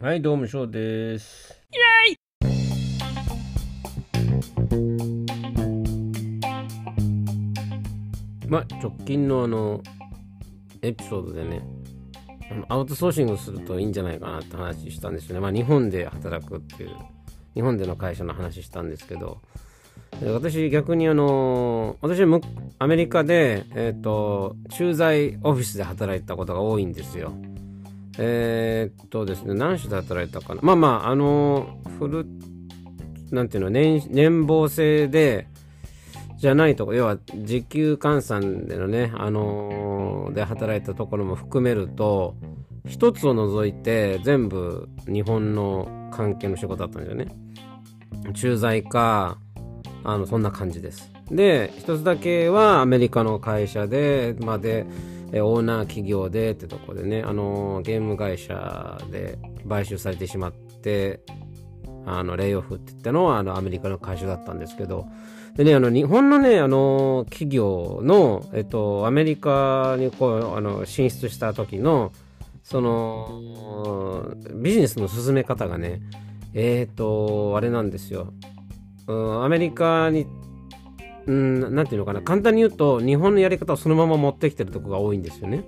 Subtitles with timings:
[0.00, 1.60] はい、どうも、ショーです。
[8.48, 9.80] まあ、直近のあの、
[10.82, 11.62] エピソードでね、
[12.68, 15.40] アウトソーシングするといいんじゃないかなって話したんですよね。
[15.40, 16.90] まあ、日本で働くっていう、
[17.54, 19.40] 日本での会社の話したんですけど、
[20.20, 22.22] で私逆にあの、私
[22.78, 27.32] アメリカで、えっ、と、駐在オフィスで働いたことが多いんですよ。
[28.18, 30.60] えーっとですね、何種で働いたかな？
[30.62, 32.26] まあまあ、あの、フル、
[33.30, 35.46] なんていうの、年、年俸制で、
[36.36, 42.34] じゃないとこ、要は時給換算でのね、あのーで働いたところも含めると、
[42.86, 47.26] 一つを除いて全部日本の関係の仕事だったんですよね。
[48.34, 49.38] 駐在か、
[50.04, 51.12] あの、そんな感じです。
[51.30, 54.86] で、一つだけはアメリカの会社で、まあで、
[55.32, 61.20] えオーナー企業でってとこでね、あのゲーム会社で買収されてしまって、
[62.04, 65.06] あの、レイオフって言ったのは、あの、アメリカの会社だったんですけど、
[65.56, 72.12] でね、あの、日本のね、あの、企業の、えっと、アメリカにこう、あの、進出した時の、
[72.62, 76.00] その、ビジネスの進め方がね、
[76.54, 78.32] えっ、と、あれなんですよ。
[79.06, 80.26] うん、アメリカに
[81.26, 85.64] うん、なんていうのかな、簡単に言うと、日本のやり方をそのまま持ってきてるとこが多いんですよね。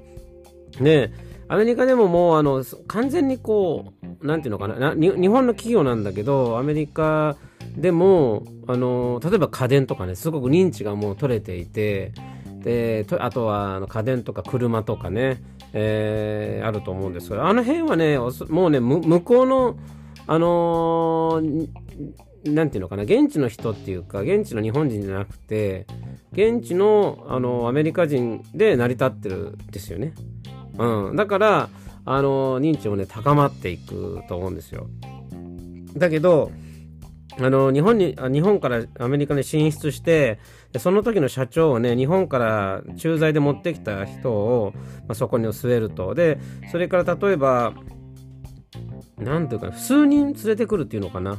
[0.81, 1.13] で、
[1.49, 7.37] アメリカでももう、あの、完全にこう、なんていうのかななに、日本の企業なんだけど、アメリカ
[7.77, 12.13] でも、あの、例えば家電とかね、すごく認知がもう取れていて、
[12.65, 15.43] で、とあとはあの家電とか車とかね、
[15.75, 19.77] えーあると思うんですけど、あの辺はね、もうね、む向こうの、
[20.27, 21.69] あのー
[22.45, 25.87] なんていうのかな、現地の人っていうか、現地の日本人じゃなくて、
[26.33, 30.13] 現地の、あの、アメリカ人で成り立ってるんですよね。
[30.79, 31.17] うん。
[31.17, 31.69] だから、
[32.05, 34.89] あの、認知もね、高まっていくと思うんですよ。
[35.97, 36.51] だけど、
[37.39, 40.39] あの、日本に、日本からアメリカに進出して、
[40.79, 46.15] その時の社長をね、日本から駐在で持ってきた人を、まあ、そこに据えると。
[46.15, 46.39] で、
[46.71, 47.73] それから例えば、
[49.19, 51.39] なんていうか、数人連れてくるっていうのかな。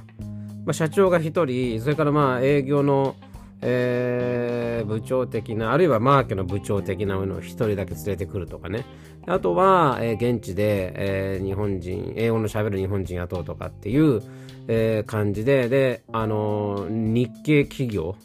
[0.65, 1.45] まあ、社長が1
[1.77, 3.15] 人、それからまあ営業の、
[3.61, 8.85] えー部長的な、あるいはマーケの部長的なものを1人だけ連れてくるとかね。
[9.25, 14.21] あとは、えー現地で、えー日本人、英語の喋る日本人雇うとかっていう、
[14.67, 18.15] えー感じで、で、あのー日系企業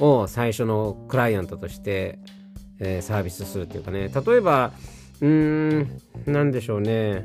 [0.00, 2.18] を最初のクライアントとして、
[2.80, 4.08] えーサービスするっていうかね。
[4.08, 4.72] 例えば、
[5.20, 5.88] うーん、
[6.26, 7.24] なんでしょうね。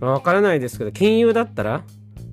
[0.00, 1.82] わからないですけど、金融だったら、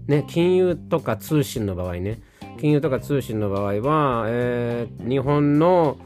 [0.07, 2.19] ね、金融とか通信の場合ね、
[2.59, 5.97] 金融とか通信の場合は、えー日本の、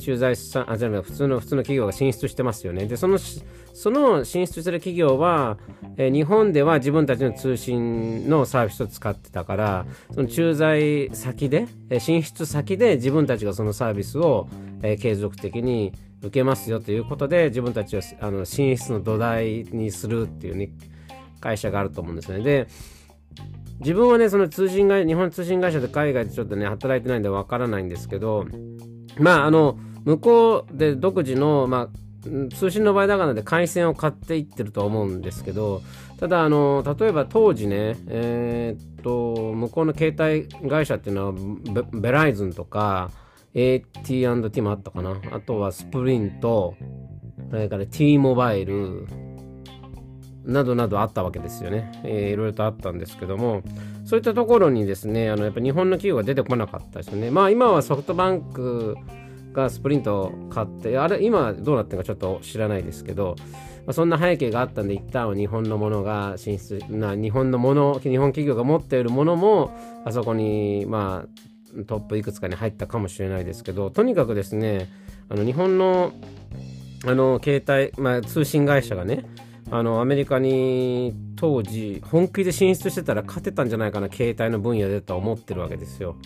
[0.00, 2.86] 駐在さん、あ、じゃあ普通の、普通の企業が進出してますよね。
[2.86, 5.58] で、その、その進出してる企業は、
[5.96, 11.66] えー日本では自分たちの通信のサービスを使ってたから、その駐在先で、
[11.98, 14.48] 進出先で自分たちがそのサービスを、
[14.82, 20.70] えー継続的に受けますよということで、自分たちをあの進出の土台にするっていうね、
[21.40, 22.42] 会社があると思うんですね。
[22.42, 22.66] で、
[23.80, 28.46] 自分はね、その通信会、日本通信会社で海外でちょっとね、働いてないんでわからないんですけど、
[29.18, 35.82] まあ、あの、向こうで独自の、まあ、通信の場合だからで回線を買っていってると思うんですけど、
[36.18, 43.10] ただ、あの、例えば当時ね、えーっと、向こうの携帯会社っていうのは、ベベライズンとか、
[43.54, 45.16] AT&T もあったかな。
[45.32, 46.74] あとはスプリント、
[47.50, 49.06] それから T モバイル、
[50.46, 51.92] などなどあったわけですよね。
[52.04, 53.62] えーいろいろとあったんですけども、
[54.04, 57.30] そういったところにですね、あのやっぱ日本の企業が出てこなかったですよね。
[57.30, 58.96] まあ今はソフトバンク
[59.52, 63.36] がスプリントを買って、あれ、今どうなってるかちょっと知らないですけど、
[63.86, 74.88] まあ、そんな背景があったんで、一旦は日本のものが進出、な日本のもの、日本企業が持っているものも、あそこに、まあ、トップいくつかに入ったかもしれないですけど、とにかくですね、
[75.28, 76.12] あの日本の
[77.04, 79.24] あの携帯、まあ、通信会社がね
[79.70, 86.16] あのアメリカに当時本気で進出してたら勝てたんじゃないかな携帯の分野でと思ってるわけですよ。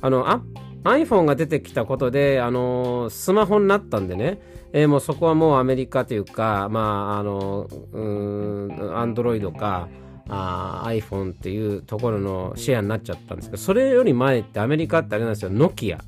[0.00, 0.42] あのあ
[0.84, 4.38] iPhone が出てきたことであのスマホになったんでね、
[4.74, 9.88] えーもうそこはもうアメリカというかまああのうーん Android か
[10.28, 15.50] あ iPhone っていうところのシェアになっちゃったんですけどそれより前ってアメリカってあれなんですよ。
[15.50, 15.98] ノキア。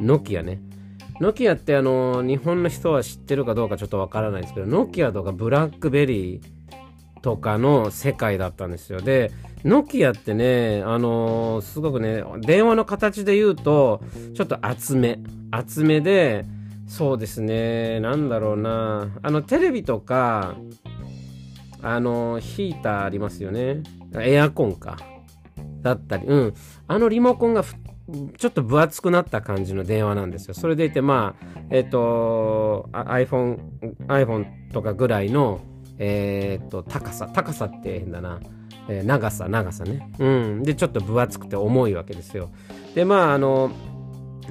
[0.00, 0.60] ノキアね。
[1.20, 9.00] ノキアってあの日本の人は知ってるかどうかちょっとわからないですけどノキアとかブラックベリーとかの世界だったんですよ。
[9.00, 9.30] で
[9.64, 14.02] ノキアってねあのすごくね電話の形で言うと
[14.34, 15.18] ちょっと厚め
[15.50, 16.44] 厚めで
[16.86, 20.56] そうですねなんだろうなあのテレビとか
[21.80, 23.82] あのヒーターありますよね。
[24.18, 24.96] エアコンか。
[25.82, 26.54] だったりうん。
[26.88, 27.62] あのリモコンが
[28.36, 30.54] ちょっと分厚くなった感じの電話なんですよ。
[30.54, 33.58] それでいてまあえっ、ー、と iPhone,
[34.08, 35.60] iPhone とかぐらいの
[35.98, 38.40] えっ、ー、と高さ高さって変だな。
[38.86, 40.10] えー、長さ長さね。
[40.18, 40.62] うん。
[40.62, 42.50] でちょっと分厚くて重いわけですよ。
[42.94, 43.70] でまああの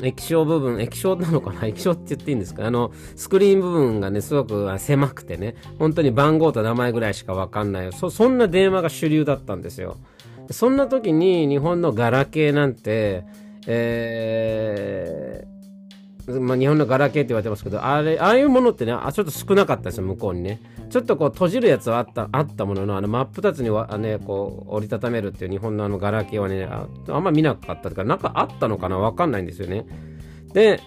[0.02, 1.66] 液晶部分、液晶なのかな？
[1.68, 2.66] 液晶って言っていいんですか？
[2.66, 8.10] あの、スクリーン部分がね、すごく狭くてね、本当に番号と名前ぐらいしかわかんないそ。
[8.10, 9.98] そんな電話が主流だったんですよ。
[10.50, 13.24] そんな時に日本のガラケーなんて、
[13.68, 20.62] えー、まあ、日本のガラケーって言われてますけど、あれ、ああいうものってね、あちょっと少なかったですよ、向こうにね。
[20.90, 29.86] ちょっとこう閉じるやつはあったあったものの、あの真っ二つにはね、こう折りたためるっていう日本のあのガラケーはね、ああんま見なかったとか、なんかあったのかなわかんないんですよね。
[30.54, 30.80] で、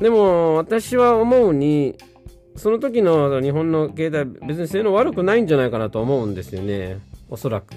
[0.00, 1.96] でも私は思うに、
[2.56, 6.98] その時の日本の携帯別に性能悪くないんじゃないかなと思うんですよね。
[7.32, 7.72] おそらく。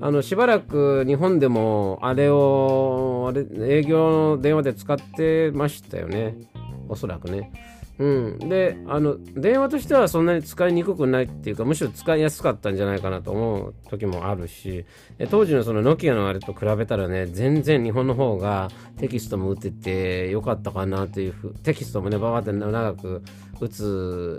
[0.00, 3.44] あの、しばらく日本でもあれを、あれ、
[3.76, 6.38] 営業の電話で使ってましたよね。
[6.88, 7.52] おそらくね。
[7.98, 14.86] うん、であの電話としてはそんなに使いにくくないっていうかむしろ使いやすかったんじゃないかなと思う時もあるし
[15.32, 23.20] 当時のそのノキアのあれと比べたらね全然日本の方がテキストも打ててよかったかなというふうテキストもねババって長く
[23.60, 24.38] 打つ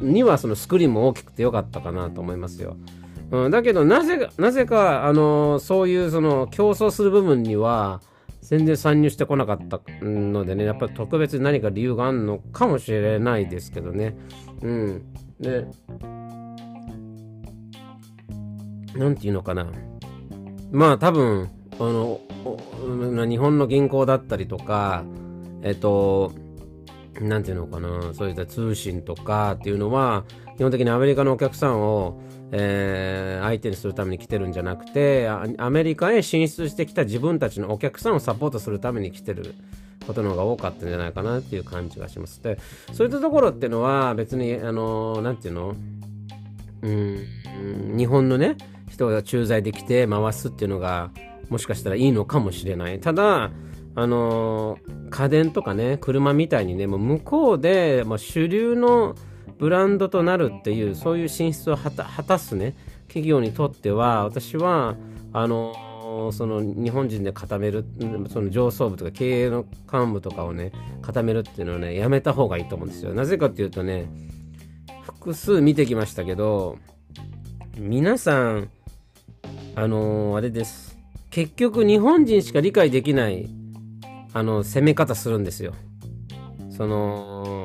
[0.00, 2.76] にはそのスクリーンも大きくてよかったかなと思いますよ。
[3.32, 8.00] うん、だけどなぜかなぜかあのそういうその競争する部分には
[8.42, 14.16] 全然参入してこなかったのでね、やっぱり特別に何か理由があるのかもしれないですけどね。
[14.62, 15.02] うん。
[15.40, 15.64] で、
[18.96, 19.72] なんていうのかな。
[20.72, 21.48] まあ多分、
[21.78, 22.20] あの、
[23.26, 25.04] 日本の銀行だったりとか、
[25.62, 26.32] えっと、
[27.20, 30.24] なんていうのかな、そういった通信とかっていうのは、
[30.56, 32.20] 基本的にアメリカのお客さんを、
[32.54, 39.54] えー、相手にするために来てるんじゃなくてアメリカへ進出してきた自分たちのお客さんをサポートするために来てる
[40.06, 42.42] ことの方が多かったんじゃないかなっていう感じがします。
[42.42, 42.58] で
[42.92, 45.74] そういったところっていうのは別にあのなんていうの？
[46.82, 48.56] うん日本のね
[48.90, 51.10] 人が駐在できて回すっていうのが
[51.48, 53.00] もしかしたらいいのかもしれない。
[53.00, 53.50] ただ
[53.94, 54.78] あの
[55.10, 59.14] 家電とかね車みたいにねもう向こうで、まあ、主流の
[59.62, 62.74] ブランドとなるっていうそういう進出を果たすね。
[63.06, 64.96] 企業にとっては私は
[65.32, 67.84] あのその日本人で固める
[68.28, 73.14] その上層部とか経営の幹部とかをね固めるっていうのはねやめた方がいいと思うんですよ。
[73.14, 74.08] なぜかっていうとね
[75.04, 76.78] 複数見てきましたけど
[77.78, 78.68] 皆さん
[79.76, 80.98] あの、あれです。
[81.30, 83.48] 結局日本人しか理解できない
[84.32, 85.72] あの攻め方するんですよ。
[86.76, 87.61] その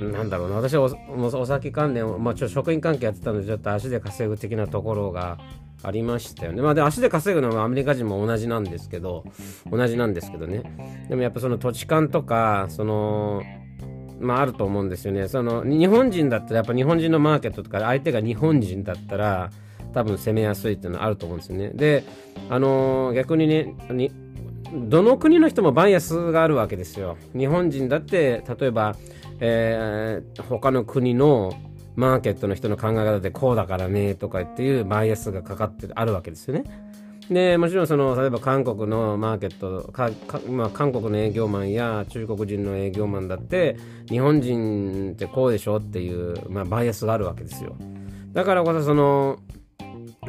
[0.00, 5.38] なんだろうな私はお酒関連、まあ、ちょ職員関係やってたのでちょっと足で稼ぐ的なところが
[5.82, 6.62] ありましたよね。
[6.62, 9.24] まあで足で稼ぐのはアメリカ人も同じなんですけど
[9.70, 13.42] 同じなんですけどねでもやっぱその土地勘とかその
[14.18, 15.28] まああると思うんですよね。
[15.28, 19.50] その日本人だったらやっぱ日本人のマーケットとか相手が日本人だったら
[19.92, 21.70] 多分攻めやすいっていうのはあると思うんですよね。
[21.74, 22.04] で
[22.48, 23.74] あのー、逆にね
[24.72, 27.16] どの国の人もバイアスがあるわけですよ。
[27.36, 28.96] 日本人だって例えば
[29.40, 31.52] えー、他の国の
[31.96, 36.64] マーケットの人の考え方でこうだからねとかっていうバイアスがかかってあるわけですよね。
[37.30, 40.10] でもちろんその例えば韓国のマーケットか
[40.50, 43.78] まあ、韓国の営業マンや中国人の営業マンだって
[44.10, 47.76] 日本人ってこうでしょっていう、まあ、バイアスがあるわけですよ。
[48.32, 49.38] だからこそその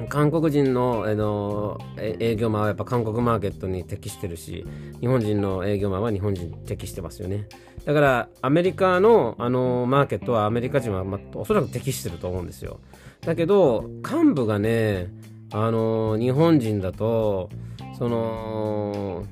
[0.09, 4.65] 韓国人の,、えの営業マンはやっぱ韓国マーケットに適してるし
[4.99, 7.47] 日本人の営業マンは日本人に適してますよね。
[7.85, 12.79] だからアメリカのあのマーケットはアメリカ人は、ま、おそらく適してると思うんですよ。
[13.21, 15.07] だけど幹部がね
[15.51, 17.49] あの日本人だと
[17.97, 19.25] その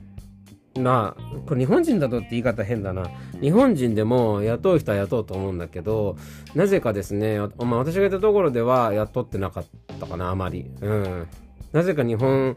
[0.80, 3.06] まあ、これ日本人だとって言い方変だな。
[3.40, 6.18] 日本人でも雇う人は雇うと思うんだけど、
[6.56, 9.66] なぜかですね、まあ私がいたところでは雇ってなかっ
[10.04, 10.70] たかな、あまり。
[10.82, 11.28] うん。
[11.72, 12.56] なぜか日本、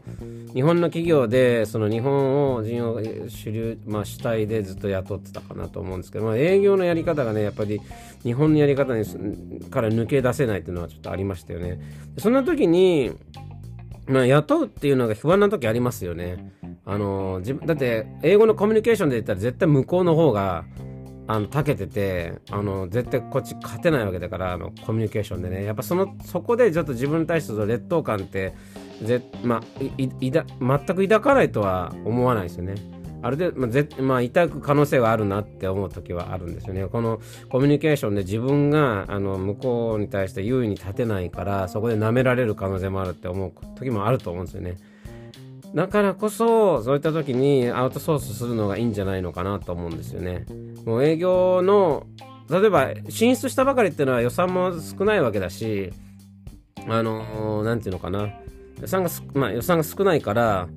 [0.53, 7.81] 日本の企業で、その日本を人を主流、まあ主体でずっと雇ってたかなと思うんですけど、まあ営業のやり方がね、やっぱり
[8.21, 9.03] 日本のやり方に
[9.71, 11.79] から抜け出せないっていうのはちょっとありましたよね。
[12.19, 13.11] そんな時に、
[14.05, 16.53] まあ雇うっていうのが不安な時ありますよね。
[16.85, 20.63] あの自分だって英語のコミュニケーションで言ったら絶対向こうの方が
[21.27, 28.53] あの長けててあの絶対こっち勝てないわけだからあのコミュニケーションでねやっぱそのそこでちょっと自分に対しての劣等感って
[29.03, 32.75] ぜ、まあ、いい全く抱かないとは思わないですよね。
[33.21, 36.85] ある程度、まあぜまあ、痛く可能性があるなって思う時はあるんですよね。
[36.87, 37.19] この
[37.49, 44.77] コミュニケーションで自分があの向こうに対して優位に立てないからそこで舐められる可能性もあるって思う時もあると思うんですよね。
[45.73, 50.45] だからこそそういった時にアウトソースするのがいいんじゃないのかなと思うんですよね。
[50.85, 52.05] もう営業の
[52.49, 55.91] 例えば進出したばかりっていうのは予算も少ないわけだし
[56.87, 58.29] あの何、て言うのかな
[58.81, 60.69] 予算が,、まあ、予算が少ないから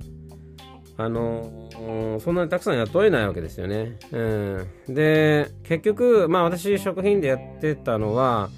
[0.97, 3.97] あのそんなにたくさん雇えないわけですよね。
[4.11, 4.19] う
[4.89, 8.49] ん、で結局まあ私食品でやってたのは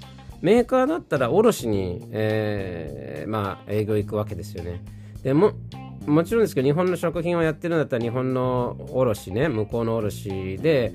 [0.42, 4.84] メーカーだったら卸に、えー、まあ営業行くわけですよね。
[5.22, 5.52] でも
[6.06, 10.92] もちろんですけど日本の食品をやってるんだったら日本の卸ね向こうの卸で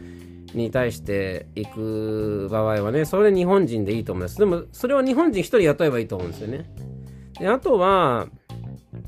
[0.54, 4.38] に対して行く場合はねそれ日本人でいいと思います。
[4.38, 6.70] でもそれは日本人1人雇えばいいと思うんですよね。
[7.40, 8.28] であとは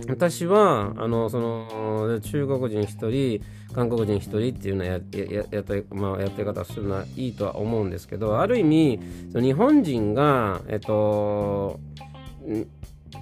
[0.07, 3.43] 私はあのその中国人1人
[3.73, 8.99] 韓国人1人っていうのやややったまあ、やって方するのはいいとは思うんですけどある意味
[9.33, 11.79] 日本人がえっと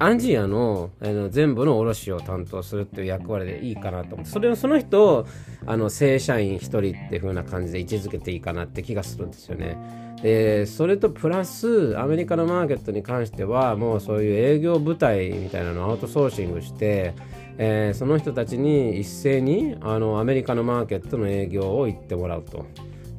[0.02, 5.28] アンジアのあの全部の卸を担当するっていう役割でいいかなと思ってそれをその人を
[5.66, 9.78] あの正社員1人っていう風な感じで位置づけていいかなって気がするんですよね。
[10.22, 17.14] でそれとプラスアメリカのマーケットに関してはもうそういう営業部隊みたいなのをアウトソーシングして、
[17.58, 22.66] えー、その人たちに一斉にあのアメリカのマーケットの営業を行ってもらうと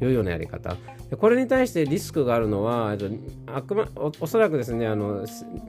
[0.03, 0.77] いうようなやり方。
[1.17, 2.97] これに対してリスクがあるのは、
[3.47, 5.27] あくまおおそらくですねあの、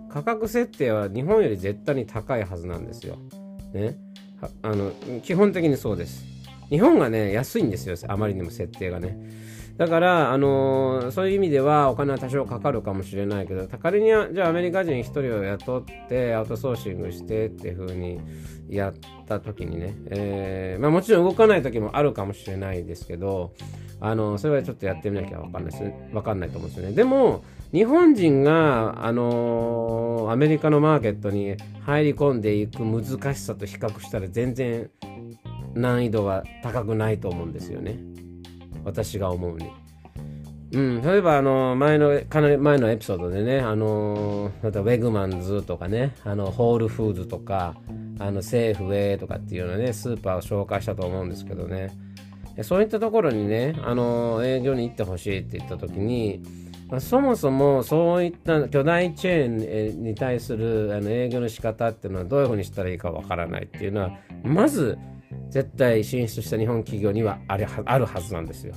[0.10, 3.17] 価格設定は日本より絶対に高いはずなんですよ。
[3.74, 3.98] ね、
[4.62, 4.91] あの
[5.24, 6.25] 基本的にそうです。
[6.69, 9.17] 日本がね、安いんですよ、あまりにも設定がね。
[9.77, 18.19] だから、あのー、そういう意味ではお金は多少かかるかもしれないけど、仮にじゃあアメリカ人1人を雇ってアウトソーシングしてっていう風に
[18.69, 18.93] やっ
[19.27, 23.53] た時にね、えー、まあ、もちろん動かない時もあるかもしれないですけど、
[24.01, 26.10] あのそれはちょっとやってみなきゃ分かんないですね。
[26.12, 26.96] 分かんないと思うんですよね。
[26.96, 31.55] でも、日本人が、あの、アメリカのマーケットに
[31.86, 34.89] 入り込んでいく難しさと比較したら全然
[35.75, 38.00] 難易度は高くないと思うんですよね。
[38.84, 39.70] 私が思うに。
[40.74, 47.75] うん、例えばあの前のかなり前のエピソードでね、あのまたウェグマンズとかね、あのホールフーズとか、
[48.20, 51.91] あのセーフウェイとかっていうのね、スーパーを紹介したと思うんですけどね、
[52.63, 56.43] そういったところにね、あの営業に行ってほしいって言った時に、
[57.00, 64.12] そもそもそういった巨大チェーンに対するあの営業の仕方っていうのはどういうふうにしたらいいかわからないっていうのは、
[64.43, 64.98] まず
[65.50, 68.75] 絶対進出した日本企業にはあるはずなんですよ。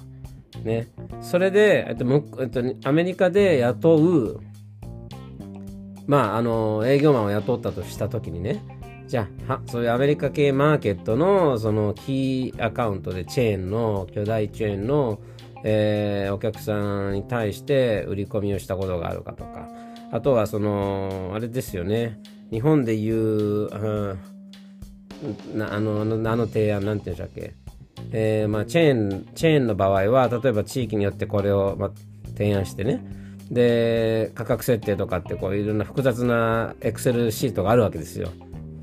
[0.62, 0.88] ね、
[1.20, 2.04] それで、えっと
[2.40, 4.40] えっと、アメリカで雇う、
[6.06, 8.62] まあ、あの営業マンを雇ったとした時にね
[9.06, 15.20] じゃあそういうアメリカ系マーケットのそのキーアカウントでチェーンの巨大チェーンの、
[15.62, 19.68] えー、お客さんに対して売り込みをしたことがあるかとか。
[20.10, 22.20] あとはそのあれですよね。
[22.52, 24.18] 日本でいう、うん、
[25.58, 27.54] なあのあの提案なんていうんでしたっけ。
[28.12, 31.90] えー、まあ、チェーン、チェーンの場合は、例えば地域によってこれを、まあ、
[32.36, 33.04] 提案してね、
[33.50, 38.28] で、価格設定とかってこういろんな複雑なエクセルシートがあるわけですよ。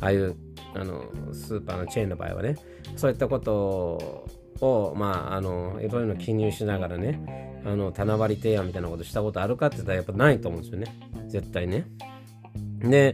[0.02, 0.36] ああいう
[0.74, 2.58] あのスーパーのチェーンの場合はね。
[2.98, 4.28] そういったこと
[4.60, 11.28] を、まあ、あの、いろいろ記入しながらね、あの、棚割り提案みたいなことしたことあるかって言ったらやっぱないと思うんですよね。
[11.30, 11.86] 絶対ね。
[12.80, 13.14] で、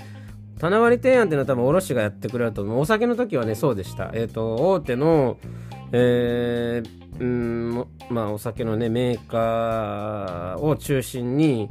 [0.59, 2.79] 棚割り提案っていうのは多分卸がやってくれると思う。
[2.79, 4.09] お酒の時はね、そうでした。
[4.13, 5.37] えっ、ー、と、大手の、
[5.91, 11.69] えー、うんまあお酒のねメーカーを中心に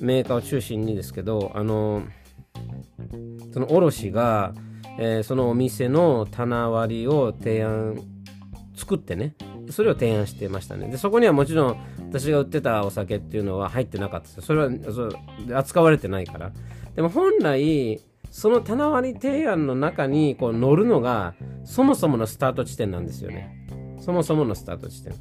[0.00, 2.02] メーカーを中心にですけどあの
[3.52, 4.54] その卸が、
[4.98, 8.00] えー、そのお店の棚割りを提案
[8.74, 9.34] 作ってね
[9.70, 11.76] それを提案してましたねでそこにはもちろん
[12.10, 15.08] 私が売ってたお酒っていうのは入ってなかったですそれはそ
[15.54, 16.52] 扱われてないから
[16.94, 18.00] でも本来
[18.30, 21.34] その棚割り提案の中にこう乗るのが
[21.64, 23.66] そもそものスタート地点なんですよね。
[23.98, 25.14] そもそものスタート地点。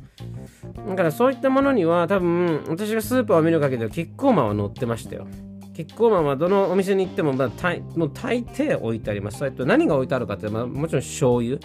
[0.86, 5.28] だからそういったものには多分私がスーパーを見る限りはキッコーマンは載ってましたよ。
[5.76, 9.52] キッコーマンはどのお店に行っても、まあ、大もう大抵置いてあります。
[9.52, 11.60] と何が置いてあるかって、まあ、もちろん醤油。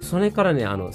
[0.00, 0.92] それからね、あの、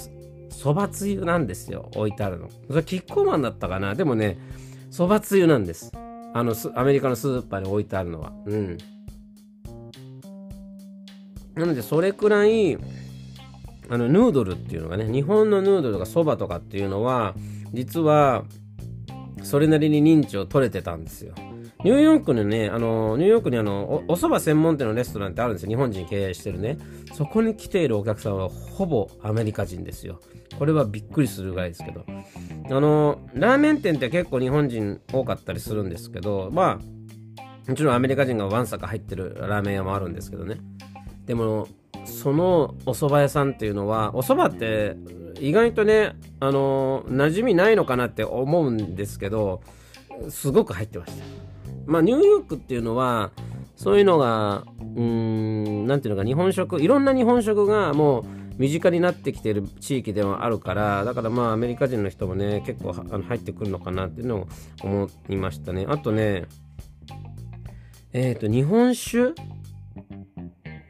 [0.48, 1.90] そばつゆなんですよ。
[1.94, 2.48] 置いてあるの。
[2.68, 4.38] それキッコーマンだったかなでもね、
[4.90, 5.92] そばつゆなんです。
[6.32, 8.32] あの、アメリカのスーパーに置いてあるのは。
[8.46, 8.78] うん。
[11.54, 12.76] なのでそれくらい
[13.88, 17.34] あのヌードルっていうのがね日本のヌードルがそばとかっていうのは
[17.72, 18.44] 実は
[19.42, 21.34] それなりに認知を取れてたんですよ
[21.84, 25.68] ニューヨークにね、あの、ニューヨークにあの、お蕎麦専門店のレストランってあるんですよ。
[25.68, 26.78] 日本人経営してるね。
[27.12, 30.18] そこに来ているお客さんはほぼアメリカ人ですよ。
[30.58, 32.06] これはびっくりするぐらいですけど。
[32.06, 40.56] あの、ラーメン店って結構日本人多かったりするんですけど、まあ、もちろんアメリカ人がわんさか入ってるラーメン屋もあるんですけどね。
[41.26, 41.68] でも、
[42.06, 44.96] そのお蕎麦屋さんっていうのは、お蕎麦って
[45.38, 49.60] 意外とね、あの、馴染みないのかなって思うんですけど、
[50.30, 51.43] すごく入ってました。
[51.86, 53.30] まあ、ニューヨークっていうのは、
[53.76, 54.64] そういうのが、
[54.96, 58.24] うん、なんていうのか、日本食、いろんな日本食がもう
[58.58, 64.48] 身近になってきてる地域ではあるから、だからまあ、アメリカ人の人もね、結構あの入ってくるのかなっていうのを
[64.82, 65.86] 思いましたね。
[65.88, 66.46] あとね、
[68.12, 69.34] えっ、ー、と、日本酒？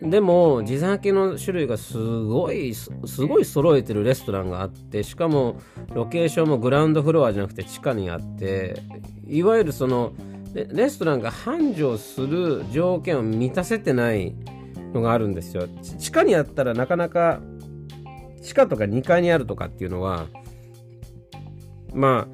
[0.02, 2.90] でも地酒の種類がすごいす
[3.26, 5.60] ごい揃えてるレストランがあってしかも
[5.94, 8.82] ロケーションもグラウンドフロアじゃなくて地下にあって
[9.26, 10.12] いわゆるその
[10.54, 14.34] でレストランが繁盛する条件を満たせてない
[14.94, 15.68] のがあるんですよ。
[15.98, 17.40] 地下にあったらなかなか
[18.40, 20.26] 地下とか2階にあるとかっていうのは
[21.92, 22.28] ま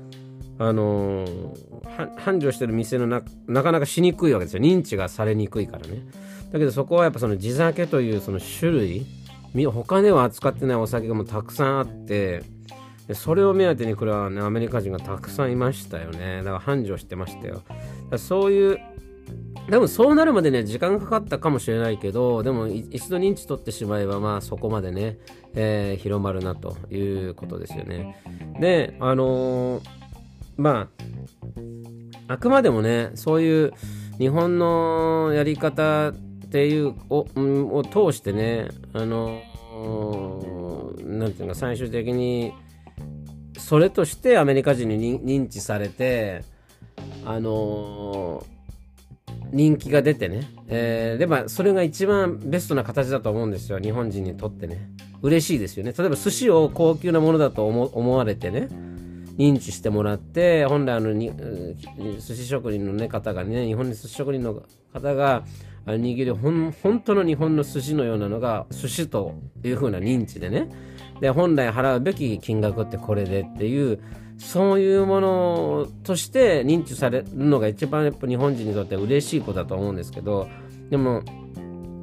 [0.59, 4.62] ああのー、繁盛してる店のななかなかしにくいわけですよ。
[4.62, 6.03] 認知がされにくいからね。
[6.53, 9.07] だけどそこはやっぱその地酒というその種類
[9.55, 12.43] 他では扱ってないお酒がもうたくさんあって
[13.15, 16.39] それを目当てにこれはねアメリカ人がたくさんいましたよね。
[16.39, 17.62] だから繁盛してましたよ。
[18.19, 18.79] そういう
[19.69, 25.19] でもそうなるまでね時間がかかったかもしれないけどでも一度認知取ってしまえばまあそこまでね、
[25.55, 26.99] えー、広まるなとい
[27.29, 28.17] うことですよね。
[28.59, 29.83] であのー、
[30.57, 30.88] ま
[32.29, 33.73] ああくまでもねそういう
[34.19, 36.12] 日本のやり方っ
[36.50, 39.40] ていうをを通してねあの
[41.05, 42.52] 何て言うか最終的に
[43.57, 46.43] それとしてアメリカ人に認知されて、
[47.25, 53.79] あのー、人気が出てね、えー、でもそれが一番ベストな形だと思うんですよ。
[53.79, 54.91] 日本人にとってね。
[55.23, 55.93] 嬉しいですよね。
[55.97, 58.69] 例えば寿司を高級なものだと思われてね。
[59.37, 61.33] 認知してもらって本来あのに
[62.19, 64.62] 寿司職人の、ね、方がね日本に寿司職人の
[64.93, 65.45] 方が
[65.87, 70.69] 握る本当の日本の寿司のようなのが寿司というふうな認知でね。
[71.21, 74.00] で本来払うべき金額ってこれでっていう
[74.41, 80.49] そういうものとして認知されるのが一番やっぱ日本人にとっては嬉しいことだと思うんですけど
[80.89, 81.23] でも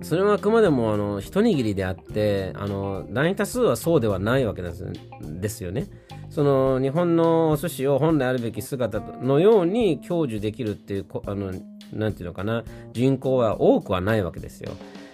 [0.04, 5.88] それはあくまでもあの一握りであってあの大多数はそうではないわけですよね。
[6.30, 11.52] その日本のお寿司を本来あるべき姿のように享受できるっていうあの
[11.92, 14.74] なんていうのかな人口は多くはないわけですよ。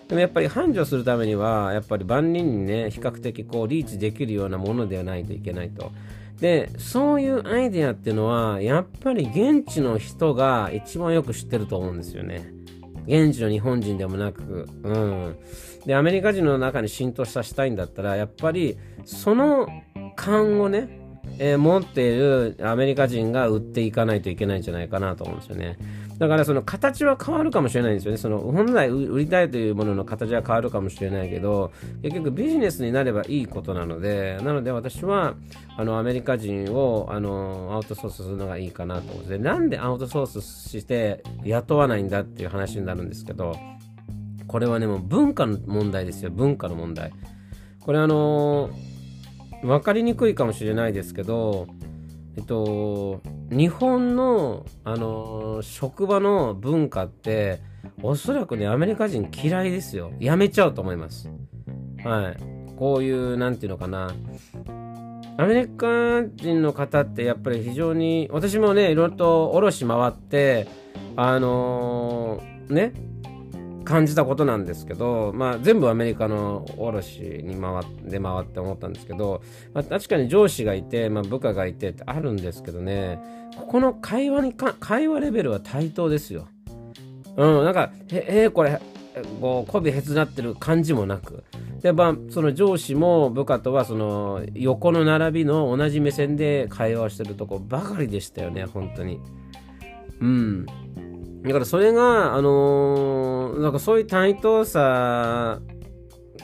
[0.10, 5.92] でもやっぱり繁盛するためにはやっぱり万人にね比較的こうリーチできるようなものではないといけないと。
[6.39, 12.54] でそういうアイデアっていうのはやっぱり現地の人が一番よく知ってると思うんですよね。
[13.08, 15.36] 現地の日本人でもなく、うん。
[15.86, 19.67] で、アメリカ人の中に浸透させたいんだったら、やっぱりその
[20.15, 21.00] 勘をね、
[21.39, 25.78] えー、持っているアメリカ人が売っていかないといけないんじゃないかなと思うんですよね。
[26.24, 28.18] だからその形は変わるかもしれないんですよね。
[28.18, 35.34] その本来売りたいというものの形は変わるかもしれないけど、結局ビジネスになればいいことなので、なので私は
[35.76, 43.58] あのアメリカ人をあのアウトソースするのがいいかなと思って、なんでアウトソースして雇わないんだっていう話になるんですけど、
[44.48, 47.12] これはね、もう文化の問題ですよ、文化の問題。
[47.82, 48.70] これあの
[49.62, 51.68] 分かりにくいかもしれないですけど、
[52.36, 57.62] えっと、日本の、あの職場の文化って、
[58.02, 60.12] おそらくね、アメリカ人嫌いですよ。
[60.19, 61.30] やめちゃうと思います。
[62.04, 62.38] はい。
[62.76, 64.13] こういう、なんていうのかな。
[65.38, 70.67] アメリカ人の方ってやっぱり非常に、私もね、いろいろと卸回って、
[71.15, 72.93] あのー、ね、
[73.84, 79.41] 感じたことなんですけど、まあ、全部アメリカの卸に回って回って思ったんですけど、
[79.74, 83.19] まあ、確かに上司がいて、まあ、部下がいてってあるんですけどね
[83.58, 86.48] ここの会話にか会話レベルは対等ですよ。
[87.36, 88.80] うん、なんかええー、これ
[89.41, 91.43] こう媚びへつなってる感じもなく
[91.82, 99.19] で、まあ、その上司も部下とはその横の並びの同じ目線で会話してるとこばかりでしたよね本当に。
[100.22, 100.65] うん
[101.43, 105.60] だからそれが、あのー、なんかそういう対等さ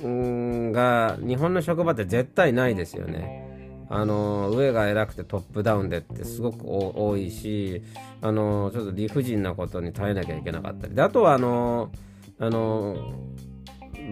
[0.04, 3.48] が日本の職場って絶対ないですよね。
[3.92, 7.82] あの上が偉くてトップダウンでってすごく多いし、
[8.22, 10.94] あのちょっと理不尽なことに耐えなきゃいけなかったり。
[10.94, 11.92] であとはあの
[12.38, 13.14] あの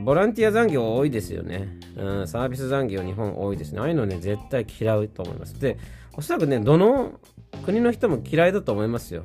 [0.04, 3.80] ボランティア残業多いですよね、うん、サービス残業日本多いですね。
[3.80, 5.60] ああいうのね絶対嫌うと思います。
[5.60, 5.78] で
[6.14, 7.20] おそらくねどの
[7.64, 9.24] 国の人も嫌いだと思いますよ。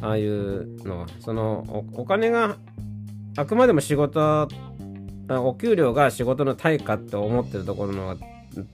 [0.00, 1.06] ああいうのは。
[1.20, 2.56] そのお金が
[3.36, 4.48] あくまでも仕事
[5.30, 8.16] お給料が仕事の対価って思ってるところの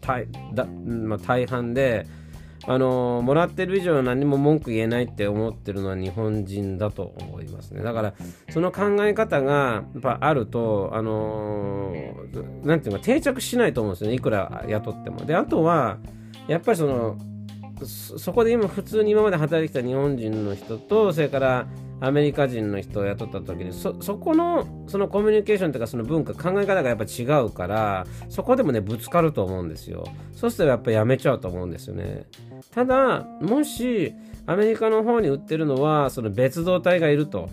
[0.00, 2.06] 大だ、まあ、大半で
[2.66, 7.82] あのもらってる以上何も文句言えないって思ってるのは日本人だと思いますね。
[7.82, 8.14] だから
[8.50, 11.92] その考え方がやっぱあるとあの
[12.62, 14.16] なんていうか定着しないと思うんですよね。
[14.16, 15.26] いくら雇っても。
[15.26, 15.98] であとは
[16.48, 17.18] やっぱりその
[17.82, 21.66] そこで今普通に今まで働いてきた日本人の人とそれから
[22.00, 30.04] アメリカ人の人を雇った時にそそこのそのコミュニケーションというかその文化考え方がやっぱ違うからそこでもねぶつかると思うんですよ。
[30.32, 32.26] そうするとやっぱやめちゃうと思うんですよね。
[32.70, 34.12] ただもし
[34.46, 37.48] アメリカの方に売ってるのはその別動隊がいると。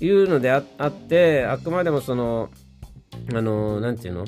[0.00, 2.50] いうのであってあくまでもその
[3.34, 4.24] あの何て言うの？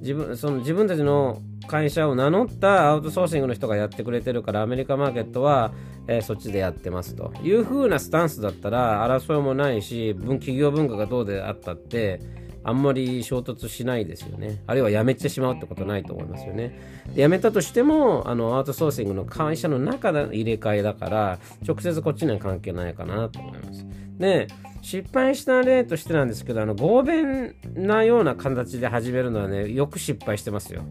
[0.00, 5.72] 自分その自分たちの会社を名乗ったアウトソーシングの人がやってくれてるからアメリカマーケットは、
[6.06, 12.20] えー、そっちでやってますという風なスタンスだったら争いもないし企業文化がどうであったって
[12.68, 14.60] あんまり衝突しないですよね。
[14.66, 16.76] あるいは辞めてしまうってことないと思いますよね。
[17.14, 23.86] 辞めたとしても、あの、アウトソーシングの会社の中で入れ替えだから、直接こっちには関係ないかなと思います。
[24.18, 24.48] で、
[24.82, 30.82] 失敗した例としてなんですけど、あの、合弁なような形で始めるのはね、よく失敗してますよ。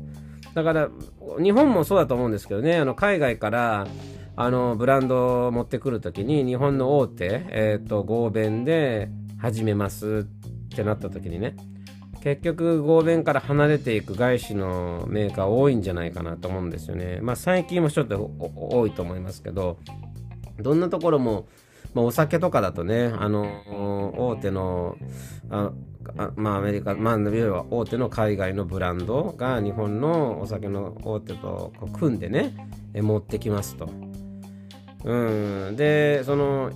[0.56, 0.90] だから
[1.38, 3.88] 日本もそうだと思うんですけどねあの海外から
[4.38, 11.56] あのブランドを持ってくるときに日本の大手、えーと、合弁で始めますってなった時にね
[12.22, 17.20] 結局合弁から離れていく外資のメーカー多いんじゃないかなと思うんですよね。
[17.22, 19.78] まあ最近もちょっと多いと思いますけど
[20.58, 21.48] どんなところも
[21.96, 24.98] まあ、お酒とかだとね、あの大手の
[25.50, 25.72] あ
[26.36, 32.56] まあ、アメリカ、まあ、要は大手の海外のブランドが日本のお酒の大手と組んでね、
[32.94, 33.90] 持ってきますと。
[35.04, 36.72] うん、で、その、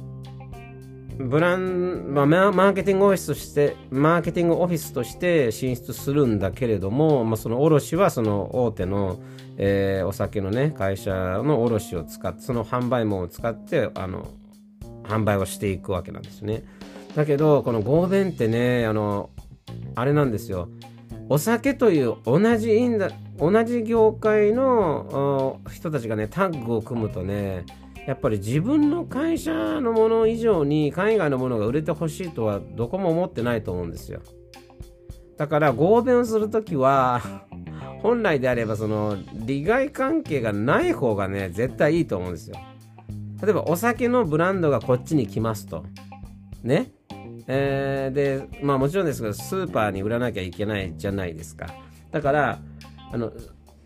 [1.18, 9.20] ブラン、まあ、マーケティングオフィスとして、マーケティングオフィスとして進出するんだけれども、まあ、その卸はその大手の、
[9.58, 14.28] えー、お酒のね、会社の卸を使って、その販売網を使って、あの、
[15.10, 16.64] 販売をしていくわけなんですね。
[17.16, 19.32] だけどこの合弁ってねあの
[19.96, 20.70] あれなんですよ。
[21.28, 27.66] お酒という同じインダ同じ業界の人たちがねタッグを組むとね
[28.08, 34.22] やっぱり自分の会社のもの以上に海外のものが売れてほしいとはどこも思ってないと思うんですよ。
[35.38, 37.22] だから合弁をする時は
[38.02, 42.58] 本来であればその利害関係がない方がね絶対いいと思うんですよ。
[43.42, 45.86] 例えばお酒のブランドがこっちに来ますと。
[46.64, 46.92] ね。
[47.48, 51.68] えー、で、まあもちろんですけど、スーパーに売らなきゃいけないじゃないですか。
[52.12, 52.60] だから、
[53.12, 53.32] あの、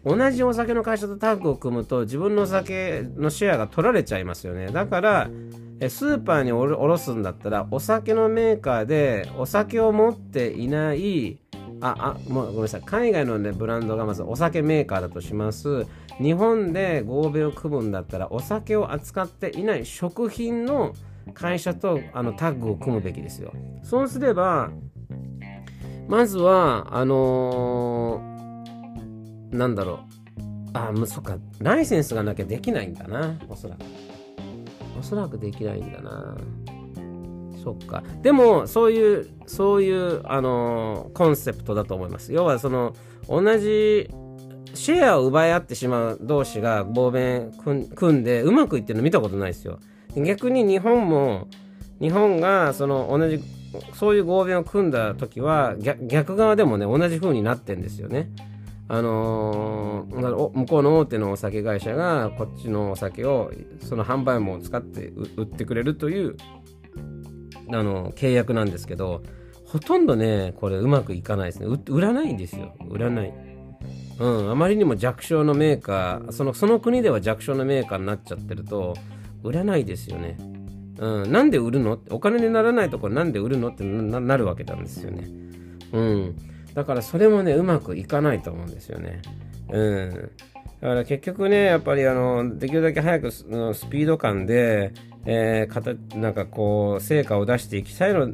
[0.06, 4.68] 同じお酒の会社とタッグを組むと自分のお酒のシェアが取られちゃいますよね。
[4.68, 5.30] だから、
[5.88, 11.40] スーパーにおろすんだったら、お酒のメーカーでお酒を持っていない
[11.86, 12.82] あ、あ、もうごめんなさい。
[12.82, 15.86] 海外のね、ブランドがまずお酒メーカーだとします。
[16.22, 20.94] 日本で合弁を組むんだったら、お酒を扱っていない食品の
[21.34, 23.52] 会社とあのタッグを組むべきですよ。
[23.84, 24.72] そうすれば、
[26.08, 29.98] まずは、あのー、なんだろう。
[30.72, 31.38] あ、もうそっか。
[31.60, 33.38] ライセンスがなきゃできないんだな。
[33.50, 33.80] おそらく。
[34.98, 36.38] おそらくできないんだな。
[37.64, 38.04] そっか。
[38.22, 42.34] でも、そういう、そういう、あのー、コンセプトだと思います。
[42.34, 42.94] 要は、その、
[43.28, 44.10] 同じ、
[44.74, 47.52] シェアを奪い合ってしまう同士が合弁
[47.96, 49.80] 組んでうまくいってるの見たことないですよ。
[50.16, 51.48] 逆に日本も、
[52.02, 53.40] 日本がその同じ、
[53.94, 58.30] そういう合弁を組んだ時は逆側でもね、同じ風になってんですよね。
[58.88, 66.36] あのー、向こうの大手のお酒会社がこっちのお酒をその販売網を使って売ってくれるという
[67.70, 69.24] あの契約なんですけど
[69.66, 73.34] ほとんどねこれうまくいかないですね売らないんですよ売らない
[74.20, 78.96] うんあまりにも弱小のメーカーそのその国では弱小のメーカーになっちゃってると
[79.44, 80.38] 売らないですよね
[81.00, 82.00] うん、なんで売るの？
[82.12, 83.70] お金にならないところなんで売るの？
[83.70, 85.28] ってなるわけなんですよね。
[85.92, 86.36] うん。
[86.74, 89.22] だからそれもね、うまくいかないと思うんですよね。
[89.70, 90.32] うん。
[90.84, 94.92] だから結局ね、やっぱりあの、できるだけ早くスピード感で、
[95.26, 98.28] えー、かたなんかこう成果を出していきたいの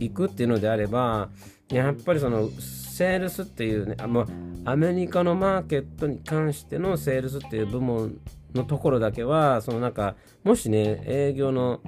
[0.00, 1.28] いくっていうのであれば
[1.70, 4.26] やっぱりそのセールスっていうねあ、ま
[4.64, 8.18] あ、アメリカのマーケットに関してのセールスっていう部門
[8.52, 11.80] のところだけはそのなんかもしね営業の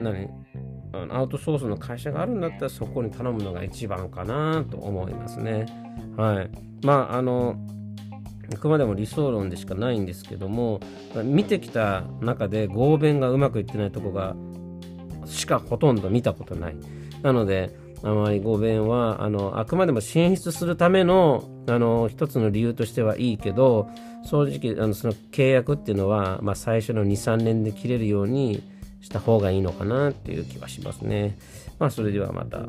[0.00, 0.28] 何
[1.10, 5.66] アウトソースの会社があるんだったらそこに頼むのが一番かなと思いますね。
[6.16, 6.50] はい。
[6.84, 7.56] まああの
[8.52, 10.80] あくまでも理想論でしかないんですけども
[11.24, 14.34] 見てきた中で合弁がうまくいってないとこが
[15.24, 16.76] しかほとんど見たことない
[17.22, 23.88] なのであまり合弁はあのあくまでも進出するためのあの一つの理由としてはいいけど
[24.24, 28.62] 正直あのその契約っていうのは、まあ、最初の23年で切れるように
[29.00, 31.38] した方がいいのかなっていう気はしますね。
[31.78, 32.60] まあそれではまた。